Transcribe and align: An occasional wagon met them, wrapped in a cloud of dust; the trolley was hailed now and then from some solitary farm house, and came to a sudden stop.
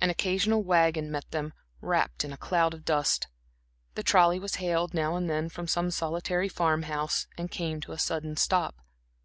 An 0.00 0.08
occasional 0.08 0.62
wagon 0.62 1.10
met 1.10 1.28
them, 1.32 1.52
wrapped 1.80 2.22
in 2.22 2.32
a 2.32 2.36
cloud 2.36 2.74
of 2.74 2.84
dust; 2.84 3.26
the 3.96 4.04
trolley 4.04 4.38
was 4.38 4.54
hailed 4.62 4.94
now 4.94 5.16
and 5.16 5.28
then 5.28 5.48
from 5.48 5.66
some 5.66 5.90
solitary 5.90 6.48
farm 6.48 6.84
house, 6.84 7.26
and 7.36 7.50
came 7.50 7.80
to 7.80 7.90
a 7.90 7.98
sudden 7.98 8.36
stop. 8.36 8.76